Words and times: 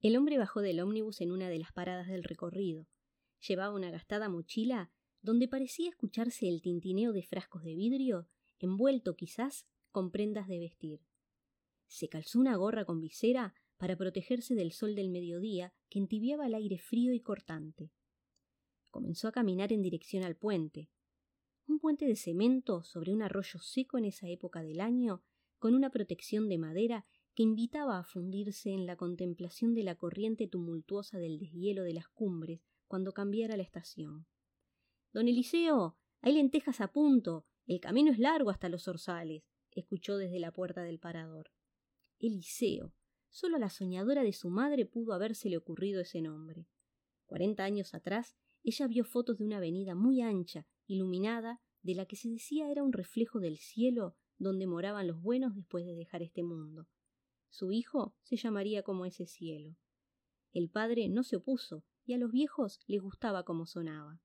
El 0.00 0.16
hombre 0.16 0.38
bajó 0.38 0.60
del 0.60 0.78
ómnibus 0.80 1.20
en 1.20 1.32
una 1.32 1.48
de 1.48 1.58
las 1.58 1.72
paradas 1.72 2.06
del 2.06 2.22
recorrido. 2.22 2.86
Llevaba 3.46 3.74
una 3.74 3.90
gastada 3.90 4.28
mochila 4.28 4.92
donde 5.22 5.48
parecía 5.48 5.90
escucharse 5.90 6.48
el 6.48 6.62
tintineo 6.62 7.12
de 7.12 7.24
frascos 7.24 7.64
de 7.64 7.74
vidrio, 7.74 8.28
envuelto 8.60 9.16
quizás 9.16 9.66
con 9.90 10.12
prendas 10.12 10.46
de 10.46 10.60
vestir. 10.60 11.00
Se 11.88 12.08
calzó 12.08 12.38
una 12.38 12.54
gorra 12.56 12.84
con 12.84 13.00
visera 13.00 13.54
para 13.76 13.96
protegerse 13.96 14.54
del 14.54 14.72
sol 14.72 14.94
del 14.94 15.10
mediodía 15.10 15.74
que 15.88 15.98
entibiaba 15.98 16.46
el 16.46 16.54
aire 16.54 16.78
frío 16.78 17.12
y 17.12 17.20
cortante. 17.20 17.90
Comenzó 18.90 19.28
a 19.28 19.32
caminar 19.32 19.72
en 19.72 19.82
dirección 19.82 20.22
al 20.22 20.36
puente. 20.36 20.90
Un 21.66 21.80
puente 21.80 22.06
de 22.06 22.16
cemento 22.16 22.84
sobre 22.84 23.12
un 23.12 23.22
arroyo 23.22 23.58
seco 23.58 23.98
en 23.98 24.04
esa 24.04 24.28
época 24.28 24.62
del 24.62 24.80
año, 24.80 25.22
con 25.58 25.74
una 25.74 25.90
protección 25.90 26.48
de 26.48 26.58
madera 26.58 27.04
que 27.38 27.44
invitaba 27.44 28.00
a 28.00 28.02
fundirse 28.02 28.70
en 28.70 28.84
la 28.84 28.96
contemplación 28.96 29.72
de 29.72 29.84
la 29.84 29.94
corriente 29.94 30.48
tumultuosa 30.48 31.18
del 31.18 31.38
deshielo 31.38 31.84
de 31.84 31.94
las 31.94 32.08
cumbres 32.08 32.62
cuando 32.88 33.12
cambiara 33.12 33.56
la 33.56 33.62
estación. 33.62 34.26
Don 35.12 35.28
Eliseo, 35.28 35.96
hay 36.20 36.32
lentejas 36.32 36.80
a 36.80 36.90
punto. 36.90 37.46
El 37.68 37.78
camino 37.78 38.10
es 38.10 38.18
largo 38.18 38.50
hasta 38.50 38.68
los 38.68 38.88
orzales, 38.88 39.44
escuchó 39.70 40.16
desde 40.16 40.40
la 40.40 40.50
puerta 40.50 40.82
del 40.82 40.98
parador. 40.98 41.52
Eliseo. 42.18 42.92
Solo 43.28 43.54
a 43.54 43.60
la 43.60 43.70
soñadora 43.70 44.24
de 44.24 44.32
su 44.32 44.50
madre 44.50 44.84
pudo 44.84 45.12
habérsele 45.12 45.58
ocurrido 45.58 46.00
ese 46.00 46.20
nombre. 46.20 46.66
Cuarenta 47.24 47.62
años 47.62 47.94
atrás, 47.94 48.36
ella 48.64 48.88
vio 48.88 49.04
fotos 49.04 49.38
de 49.38 49.44
una 49.44 49.58
avenida 49.58 49.94
muy 49.94 50.22
ancha, 50.22 50.66
iluminada, 50.88 51.60
de 51.82 51.94
la 51.94 52.04
que 52.04 52.16
se 52.16 52.30
decía 52.30 52.68
era 52.68 52.82
un 52.82 52.92
reflejo 52.92 53.38
del 53.38 53.58
cielo 53.58 54.16
donde 54.38 54.66
moraban 54.66 55.06
los 55.06 55.22
buenos 55.22 55.54
después 55.54 55.86
de 55.86 55.94
dejar 55.94 56.24
este 56.24 56.42
mundo. 56.42 56.88
Su 57.50 57.72
hijo 57.72 58.14
se 58.22 58.36
llamaría 58.36 58.82
como 58.82 59.04
ese 59.04 59.26
cielo. 59.26 59.76
El 60.52 60.70
padre 60.70 61.08
no 61.08 61.22
se 61.22 61.36
opuso, 61.36 61.84
y 62.04 62.14
a 62.14 62.18
los 62.18 62.32
viejos 62.32 62.80
les 62.86 63.02
gustaba 63.02 63.44
como 63.44 63.66
sonaba. 63.66 64.20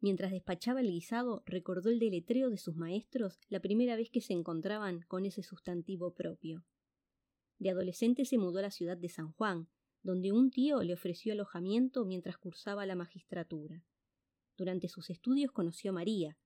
Mientras 0.00 0.30
despachaba 0.30 0.80
el 0.80 0.90
guisado, 0.90 1.42
recordó 1.44 1.90
el 1.90 1.98
deletreo 1.98 2.50
de 2.50 2.56
sus 2.56 2.76
maestros 2.76 3.40
la 3.48 3.60
primera 3.60 3.96
vez 3.96 4.10
que 4.10 4.20
se 4.20 4.32
encontraban 4.32 5.02
con 5.08 5.26
ese 5.26 5.42
sustantivo 5.42 6.14
propio. 6.14 6.64
De 7.58 7.70
adolescente 7.70 8.24
se 8.24 8.38
mudó 8.38 8.60
a 8.60 8.62
la 8.62 8.70
ciudad 8.70 8.96
de 8.96 9.08
San 9.08 9.32
Juan, 9.32 9.68
donde 10.02 10.30
un 10.30 10.50
tío 10.50 10.82
le 10.82 10.94
ofreció 10.94 11.32
alojamiento 11.32 12.04
mientras 12.04 12.38
cursaba 12.38 12.86
la 12.86 12.94
magistratura. 12.94 13.84
Durante 14.56 14.88
sus 14.88 15.10
estudios 15.10 15.50
conoció 15.50 15.90
a 15.90 15.94
María. 15.94 16.38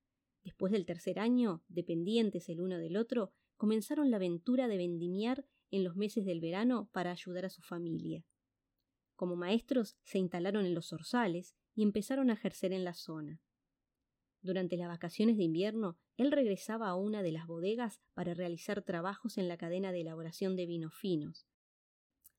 Después 0.43 0.73
del 0.73 0.87
tercer 0.87 1.19
año, 1.19 1.63
dependientes 1.69 2.49
el 2.49 2.61
uno 2.61 2.79
del 2.79 2.97
otro, 2.97 3.33
comenzaron 3.57 4.11
la 4.11 4.17
aventura 4.17 4.67
de 4.67 4.79
vendimiar 4.79 5.47
en 5.73 5.83
los 5.83 5.97
meses 5.97 6.25
del 6.25 6.41
verano 6.41 6.89
para 6.93 7.11
ayudar 7.11 7.45
a 7.45 7.51
su 7.51 7.63
familia. 7.63 8.25
Como 9.17 9.35
maestros 9.35 9.97
se 10.05 10.19
instalaron 10.19 10.65
en 10.65 10.75
los 10.75 10.93
orzales 10.93 11.57
y 11.75 11.83
empezaron 11.83 12.31
a 12.31 12.35
ejercer 12.35 12.73
en 12.73 12.85
la 12.85 12.95
zona. 12.95 13.41
Durante 14.43 14.77
las 14.77 14.89
vacaciones 14.89 15.37
de 15.37 15.45
invierno, 15.45 15.99
él 16.17 16.33
regresaba 16.33 16.89
a 16.89 16.97
una 16.97 17.23
de 17.23 17.33
las 17.33 17.47
bodegas 17.47 18.01
para 18.13 18.35
realizar 18.35 18.83
trabajos 18.83 19.39
en 19.39 19.49
la 19.49 19.57
cadena 19.57 19.93
de 19.93 20.01
elaboración 20.01 20.57
de 20.57 20.67
vinos 20.67 20.95
finos. 20.95 21.47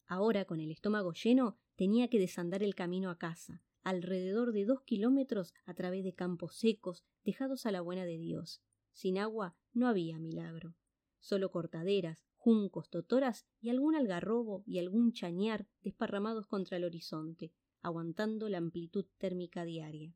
Ahora, 0.05 0.45
con 0.45 0.59
el 0.59 0.71
estómago 0.71 1.13
lleno, 1.13 1.57
tenía 1.75 2.09
que 2.09 2.19
desandar 2.19 2.61
el 2.61 2.75
camino 2.75 3.09
a 3.09 3.17
casa, 3.17 3.63
alrededor 3.83 4.51
de 4.51 4.65
dos 4.65 4.81
kilómetros 4.81 5.53
a 5.65 5.73
través 5.73 6.03
de 6.03 6.13
campos 6.13 6.55
secos, 6.55 7.03
dejados 7.23 7.65
a 7.65 7.71
la 7.71 7.81
buena 7.81 8.05
de 8.05 8.17
Dios. 8.17 8.61
Sin 8.91 9.17
agua 9.17 9.55
no 9.71 9.87
había 9.87 10.19
milagro. 10.19 10.75
Solo 11.19 11.51
cortaderas, 11.51 12.25
juncos, 12.43 12.89
totoras 12.89 13.47
y 13.61 13.69
algún 13.69 13.95
algarrobo 13.95 14.63
y 14.67 14.79
algún 14.79 15.13
chañar 15.13 15.65
desparramados 15.81 16.45
contra 16.45 16.75
el 16.75 16.83
horizonte, 16.83 17.53
aguantando 17.81 18.49
la 18.49 18.57
amplitud 18.57 19.05
térmica 19.17 19.63
diaria. 19.63 20.13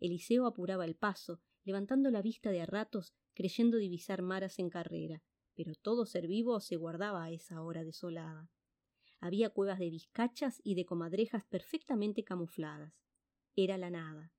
Eliseo 0.00 0.44
apuraba 0.46 0.84
el 0.84 0.96
paso, 0.96 1.40
levantando 1.64 2.10
la 2.10 2.20
vista 2.20 2.50
de 2.50 2.60
a 2.60 2.66
ratos, 2.66 3.14
creyendo 3.32 3.78
divisar 3.78 4.20
maras 4.20 4.58
en 4.58 4.68
carrera, 4.68 5.22
pero 5.54 5.74
todo 5.74 6.04
ser 6.04 6.26
vivo 6.26 6.60
se 6.60 6.76
guardaba 6.76 7.24
a 7.24 7.30
esa 7.30 7.62
hora 7.62 7.84
desolada. 7.84 8.50
Había 9.18 9.48
cuevas 9.48 9.78
de 9.78 9.88
vizcachas 9.88 10.60
y 10.62 10.74
de 10.74 10.84
comadrejas 10.84 11.46
perfectamente 11.46 12.22
camufladas. 12.22 12.92
Era 13.56 13.78
la 13.78 13.88
nada. 13.88 14.34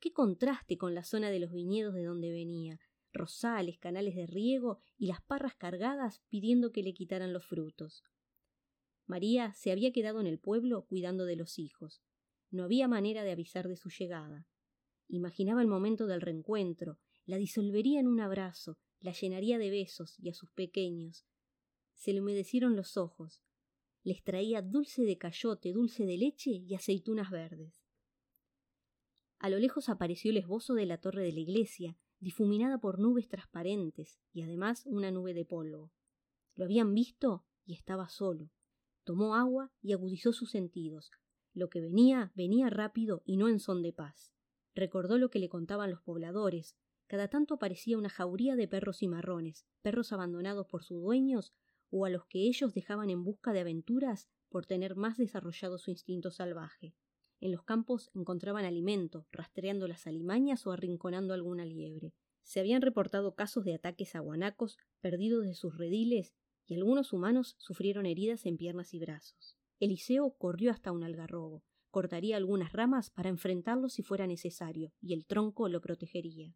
Qué 0.00 0.12
contraste 0.12 0.78
con 0.78 0.96
la 0.96 1.04
zona 1.04 1.30
de 1.30 1.38
los 1.38 1.52
viñedos 1.52 1.94
de 1.94 2.02
donde 2.02 2.32
venía, 2.32 2.80
rosales, 3.16 3.78
canales 3.78 4.14
de 4.14 4.26
riego 4.26 4.78
y 4.96 5.06
las 5.06 5.20
parras 5.22 5.54
cargadas 5.54 6.22
pidiendo 6.28 6.72
que 6.72 6.82
le 6.82 6.94
quitaran 6.94 7.32
los 7.32 7.44
frutos. 7.46 8.04
María 9.06 9.52
se 9.54 9.70
había 9.70 9.92
quedado 9.92 10.20
en 10.20 10.26
el 10.26 10.38
pueblo 10.38 10.86
cuidando 10.86 11.24
de 11.24 11.36
los 11.36 11.58
hijos. 11.58 12.02
No 12.50 12.64
había 12.64 12.88
manera 12.88 13.22
de 13.24 13.30
avisar 13.30 13.68
de 13.68 13.76
su 13.76 13.88
llegada. 13.88 14.46
Imaginaba 15.08 15.62
el 15.62 15.68
momento 15.68 16.06
del 16.06 16.20
reencuentro, 16.20 16.98
la 17.24 17.38
disolvería 17.38 18.00
en 18.00 18.08
un 18.08 18.20
abrazo, 18.20 18.78
la 19.00 19.12
llenaría 19.12 19.58
de 19.58 19.70
besos 19.70 20.18
y 20.18 20.28
a 20.28 20.34
sus 20.34 20.50
pequeños. 20.50 21.26
Se 21.94 22.12
le 22.12 22.20
humedecieron 22.20 22.76
los 22.76 22.96
ojos. 22.96 23.42
Les 24.02 24.22
traía 24.22 24.62
dulce 24.62 25.02
de 25.02 25.18
cayote, 25.18 25.72
dulce 25.72 26.06
de 26.06 26.16
leche 26.16 26.50
y 26.50 26.74
aceitunas 26.74 27.30
verdes. 27.30 27.82
A 29.38 29.50
lo 29.50 29.58
lejos 29.58 29.88
apareció 29.88 30.30
el 30.30 30.38
esbozo 30.38 30.74
de 30.74 30.86
la 30.86 30.98
torre 30.98 31.22
de 31.22 31.32
la 31.32 31.40
iglesia, 31.40 31.98
difuminada 32.20 32.78
por 32.78 32.98
nubes 32.98 33.28
transparentes 33.28 34.18
y 34.32 34.42
además 34.42 34.84
una 34.86 35.10
nube 35.10 35.34
de 35.34 35.44
polvo. 35.44 35.92
Lo 36.54 36.64
habían 36.64 36.94
visto 36.94 37.44
y 37.64 37.74
estaba 37.74 38.08
solo. 38.08 38.50
Tomó 39.04 39.34
agua 39.34 39.72
y 39.82 39.92
agudizó 39.92 40.32
sus 40.32 40.50
sentidos. 40.50 41.10
Lo 41.52 41.68
que 41.68 41.80
venía, 41.80 42.32
venía 42.34 42.70
rápido 42.70 43.22
y 43.24 43.36
no 43.36 43.48
en 43.48 43.60
son 43.60 43.82
de 43.82 43.92
paz. 43.92 44.32
Recordó 44.74 45.18
lo 45.18 45.30
que 45.30 45.38
le 45.38 45.48
contaban 45.48 45.90
los 45.90 46.02
pobladores. 46.02 46.76
Cada 47.06 47.28
tanto 47.28 47.54
aparecía 47.54 47.96
una 47.96 48.08
jauría 48.08 48.56
de 48.56 48.68
perros 48.68 49.02
y 49.02 49.08
marrones, 49.08 49.66
perros 49.80 50.12
abandonados 50.12 50.66
por 50.66 50.82
sus 50.82 51.00
dueños 51.00 51.54
o 51.90 52.04
a 52.04 52.10
los 52.10 52.26
que 52.26 52.40
ellos 52.40 52.74
dejaban 52.74 53.10
en 53.10 53.24
busca 53.24 53.52
de 53.52 53.60
aventuras 53.60 54.28
por 54.48 54.66
tener 54.66 54.96
más 54.96 55.16
desarrollado 55.16 55.78
su 55.78 55.90
instinto 55.90 56.30
salvaje. 56.30 56.94
En 57.40 57.52
los 57.52 57.62
campos 57.62 58.10
encontraban 58.14 58.64
alimento, 58.64 59.26
rastreando 59.30 59.86
las 59.88 60.06
alimañas 60.06 60.66
o 60.66 60.72
arrinconando 60.72 61.34
alguna 61.34 61.64
liebre. 61.64 62.14
Se 62.42 62.60
habían 62.60 62.82
reportado 62.82 63.34
casos 63.34 63.64
de 63.64 63.74
ataques 63.74 64.14
a 64.14 64.20
guanacos 64.20 64.78
perdidos 65.00 65.44
de 65.44 65.54
sus 65.54 65.76
rediles 65.76 66.34
y 66.66 66.74
algunos 66.74 67.12
humanos 67.12 67.56
sufrieron 67.58 68.06
heridas 68.06 68.46
en 68.46 68.56
piernas 68.56 68.94
y 68.94 68.98
brazos. 68.98 69.56
Eliseo 69.78 70.36
corrió 70.38 70.70
hasta 70.70 70.92
un 70.92 71.04
algarrobo, 71.04 71.62
cortaría 71.90 72.36
algunas 72.36 72.72
ramas 72.72 73.10
para 73.10 73.28
enfrentarlo 73.28 73.88
si 73.88 74.02
fuera 74.02 74.26
necesario, 74.26 74.92
y 75.00 75.12
el 75.12 75.26
tronco 75.26 75.68
lo 75.68 75.80
protegería. 75.80 76.54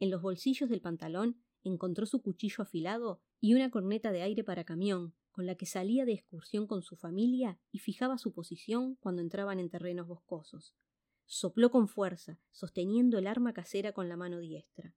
En 0.00 0.10
los 0.10 0.22
bolsillos 0.22 0.70
del 0.70 0.80
pantalón 0.80 1.42
encontró 1.64 2.06
su 2.06 2.22
cuchillo 2.22 2.62
afilado 2.62 3.20
y 3.40 3.54
una 3.54 3.70
corneta 3.70 4.12
de 4.12 4.22
aire 4.22 4.44
para 4.44 4.64
camión, 4.64 5.14
con 5.38 5.46
la 5.46 5.54
que 5.54 5.66
salía 5.66 6.04
de 6.04 6.14
excursión 6.14 6.66
con 6.66 6.82
su 6.82 6.96
familia 6.96 7.60
y 7.70 7.78
fijaba 7.78 8.18
su 8.18 8.32
posición 8.32 8.96
cuando 8.96 9.22
entraban 9.22 9.60
en 9.60 9.70
terrenos 9.70 10.08
boscosos. 10.08 10.74
Sopló 11.26 11.70
con 11.70 11.86
fuerza, 11.86 12.40
sosteniendo 12.50 13.18
el 13.18 13.28
arma 13.28 13.52
casera 13.52 13.92
con 13.92 14.08
la 14.08 14.16
mano 14.16 14.40
diestra. 14.40 14.96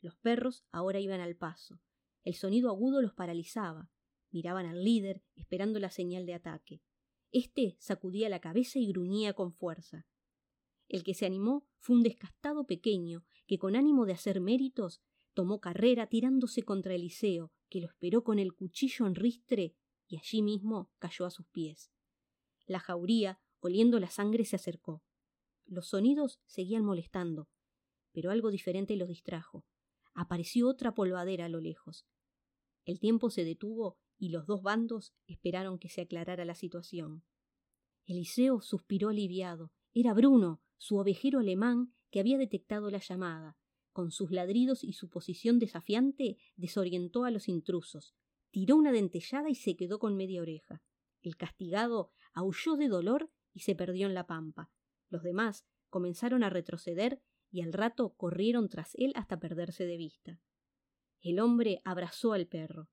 Los 0.00 0.16
perros 0.16 0.64
ahora 0.72 1.00
iban 1.00 1.20
al 1.20 1.36
paso. 1.36 1.82
El 2.22 2.34
sonido 2.34 2.70
agudo 2.70 3.02
los 3.02 3.12
paralizaba. 3.12 3.90
Miraban 4.30 4.64
al 4.64 4.82
líder, 4.82 5.22
esperando 5.34 5.78
la 5.78 5.90
señal 5.90 6.24
de 6.24 6.32
ataque. 6.32 6.80
Este 7.30 7.76
sacudía 7.78 8.30
la 8.30 8.40
cabeza 8.40 8.78
y 8.78 8.86
gruñía 8.86 9.34
con 9.34 9.52
fuerza. 9.52 10.06
El 10.88 11.04
que 11.04 11.12
se 11.12 11.26
animó 11.26 11.68
fue 11.76 11.96
un 11.96 12.02
descastado 12.02 12.64
pequeño 12.64 13.26
que, 13.46 13.58
con 13.58 13.76
ánimo 13.76 14.06
de 14.06 14.14
hacer 14.14 14.40
méritos, 14.40 15.02
tomó 15.34 15.60
carrera 15.60 16.06
tirándose 16.06 16.62
contra 16.62 16.94
Eliseo, 16.94 17.52
que 17.74 17.80
lo 17.80 17.88
esperó 17.88 18.22
con 18.22 18.38
el 18.38 18.54
cuchillo 18.54 19.04
en 19.04 19.16
ristre 19.16 19.74
y 20.06 20.16
allí 20.16 20.42
mismo 20.42 20.92
cayó 21.00 21.26
a 21.26 21.30
sus 21.32 21.48
pies. 21.48 21.90
La 22.66 22.78
jauría, 22.78 23.40
oliendo 23.58 23.98
la 23.98 24.10
sangre, 24.10 24.44
se 24.44 24.54
acercó. 24.54 25.02
Los 25.66 25.88
sonidos 25.88 26.38
seguían 26.46 26.84
molestando, 26.84 27.48
pero 28.12 28.30
algo 28.30 28.52
diferente 28.52 28.94
los 28.94 29.08
distrajo. 29.08 29.66
Apareció 30.14 30.68
otra 30.68 30.94
polvadera 30.94 31.46
a 31.46 31.48
lo 31.48 31.58
lejos. 31.60 32.06
El 32.84 33.00
tiempo 33.00 33.28
se 33.28 33.44
detuvo 33.44 33.98
y 34.18 34.28
los 34.28 34.46
dos 34.46 34.62
bandos 34.62 35.12
esperaron 35.26 35.80
que 35.80 35.88
se 35.88 36.02
aclarara 36.02 36.44
la 36.44 36.54
situación. 36.54 37.24
Eliseo 38.06 38.60
suspiró 38.60 39.08
aliviado. 39.08 39.72
Era 39.92 40.14
Bruno, 40.14 40.62
su 40.76 40.96
ovejero 40.96 41.40
alemán, 41.40 41.92
que 42.12 42.20
había 42.20 42.38
detectado 42.38 42.88
la 42.92 42.98
llamada 42.98 43.56
con 43.94 44.10
sus 44.10 44.32
ladridos 44.32 44.82
y 44.82 44.92
su 44.92 45.08
posición 45.08 45.60
desafiante, 45.60 46.36
desorientó 46.56 47.24
a 47.24 47.30
los 47.30 47.48
intrusos, 47.48 48.14
tiró 48.50 48.76
una 48.76 48.90
dentellada 48.90 49.48
y 49.48 49.54
se 49.54 49.76
quedó 49.76 50.00
con 50.00 50.16
media 50.16 50.42
oreja. 50.42 50.82
El 51.22 51.36
castigado 51.36 52.10
aulló 52.34 52.74
de 52.76 52.88
dolor 52.88 53.30
y 53.54 53.60
se 53.60 53.76
perdió 53.76 54.08
en 54.08 54.14
la 54.14 54.26
pampa. 54.26 54.70
Los 55.08 55.22
demás 55.22 55.64
comenzaron 55.90 56.42
a 56.42 56.50
retroceder 56.50 57.22
y 57.52 57.62
al 57.62 57.72
rato 57.72 58.14
corrieron 58.16 58.68
tras 58.68 58.96
él 58.96 59.12
hasta 59.14 59.38
perderse 59.38 59.86
de 59.86 59.96
vista. 59.96 60.40
El 61.22 61.38
hombre 61.38 61.80
abrazó 61.84 62.32
al 62.32 62.48
perro. 62.48 62.90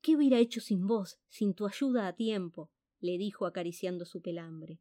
¿Qué 0.00 0.14
hubiera 0.16 0.38
hecho 0.38 0.60
sin 0.60 0.86
vos, 0.86 1.18
sin 1.28 1.52
tu 1.52 1.66
ayuda 1.66 2.06
a 2.06 2.14
tiempo? 2.14 2.70
le 3.00 3.18
dijo 3.18 3.44
acariciando 3.44 4.04
su 4.04 4.22
pelambre. 4.22 4.80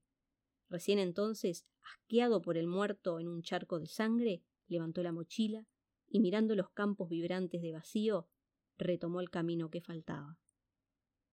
Recién 0.70 1.00
entonces, 1.00 1.66
asqueado 1.82 2.44
por 2.44 2.58
el 2.58 2.68
muerto 2.68 3.20
en 3.20 3.28
un 3.28 3.42
charco 3.42 3.80
de 3.80 3.88
sangre, 3.88 4.44
levantó 4.72 5.04
la 5.04 5.12
mochila 5.12 5.68
y 6.08 6.20
mirando 6.20 6.56
los 6.56 6.70
campos 6.72 7.10
vibrantes 7.10 7.62
de 7.62 7.72
vacío, 7.72 8.28
retomó 8.78 9.22
el 9.22 9.30
camino 9.30 9.70
que 9.70 9.82
faltaba. 9.82 10.38